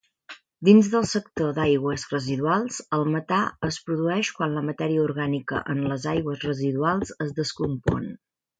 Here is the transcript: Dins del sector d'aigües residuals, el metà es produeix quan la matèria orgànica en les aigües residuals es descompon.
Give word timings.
Dins 0.67 0.87
del 0.93 1.03
sector 1.09 1.51
d'aigües 1.57 2.05
residuals, 2.13 2.79
el 2.97 3.05
metà 3.17 3.43
es 3.69 3.79
produeix 3.91 4.33
quan 4.39 4.57
la 4.57 4.65
matèria 4.71 5.05
orgànica 5.05 5.63
en 5.75 5.85
les 5.93 6.11
aigües 6.17 6.45
residuals 6.51 7.17
es 7.29 7.39
descompon. 7.45 8.13